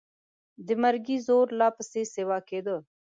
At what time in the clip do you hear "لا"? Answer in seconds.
1.59-1.67